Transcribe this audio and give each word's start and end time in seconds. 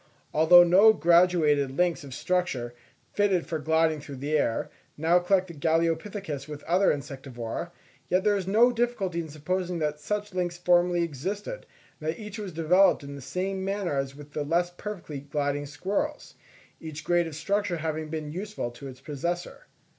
Although 0.33 0.63
no 0.63 0.93
graduated 0.93 1.69
links 1.77 2.03
of 2.03 2.11
structure, 2.15 2.73
fitted 3.13 3.45
for 3.45 3.59
gliding 3.59 4.01
through 4.01 4.15
the 4.15 4.35
air, 4.35 4.71
now 4.97 5.19
connect 5.19 5.49
the 5.49 5.53
Galeopithecus 5.53 6.47
with 6.47 6.61
the 6.61 6.71
other 6.71 6.91
Insectivora, 6.91 7.69
yet 8.09 8.23
there 8.23 8.35
is 8.35 8.47
no 8.47 8.71
difficulty 8.71 9.19
in 9.21 9.29
supposing 9.29 9.77
that 9.77 9.99
such 9.99 10.33
links 10.33 10.57
formerly 10.57 11.03
existed, 11.03 11.67
and 11.99 12.09
that 12.09 12.19
each 12.19 12.39
was 12.39 12.51
developed 12.51 13.03
in 13.03 13.13
the 13.13 13.21
same 13.21 13.63
manner 13.63 13.95
as 13.95 14.15
with 14.15 14.31
the 14.33 14.41
less 14.43 14.71
perfectly 14.71 15.19
gliding 15.19 15.67
squirrels; 15.67 16.33
each 16.79 17.03
grade 17.03 17.27
of 17.27 17.35
structure 17.35 17.77
having 17.77 18.09
been 18.09 18.31
useful 18.33 18.71
to 18.71 18.87
its 18.87 19.01
possessor. 19.01 19.67